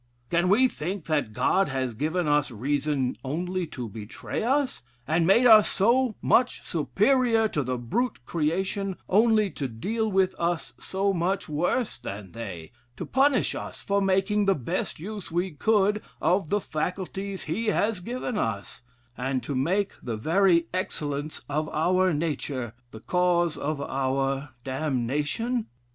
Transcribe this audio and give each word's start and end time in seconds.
Can 0.31 0.49
we 0.49 0.67
think 0.67 1.05
that 1.05 1.31
God 1.31 1.69
has 1.69 1.93
given 1.93 2.27
us 2.27 2.49
reason 2.49 3.15
only 3.23 3.67
to 3.67 3.87
betray 3.87 4.41
us, 4.41 4.81
and 5.05 5.27
made 5.27 5.45
us 5.45 5.69
so 5.69 6.15
much 6.23 6.63
superior 6.63 7.47
to 7.49 7.61
the 7.61 7.77
brute 7.77 8.25
creation, 8.25 8.97
only 9.07 9.51
to 9.51 9.67
deal 9.67 10.11
with 10.11 10.33
us 10.39 10.73
so 10.79 11.13
much 11.13 11.47
worse 11.47 11.99
than 11.99 12.31
they, 12.31 12.71
to 12.97 13.05
punish 13.05 13.53
us 13.53 13.83
for 13.83 14.01
making 14.01 14.45
the 14.45 14.55
best 14.55 14.99
use 14.99 15.29
we 15.29 15.51
could 15.51 16.01
of 16.19 16.49
the 16.49 16.59
faculties 16.61 17.43
he 17.43 17.67
has 17.67 17.99
given 17.99 18.39
us, 18.39 18.81
and 19.15 19.43
to 19.43 19.53
make 19.53 19.93
the 20.01 20.17
very 20.17 20.65
excellence 20.73 21.43
of 21.47 21.69
our 21.69 22.11
nature 22.11 22.73
the 22.89 23.01
cause 23.01 23.55
of 23.55 23.79
our 23.79 24.55
damnation?'" 24.63 25.67